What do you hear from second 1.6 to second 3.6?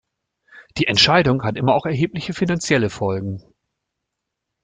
auch erhebliche finanzielle Folgen.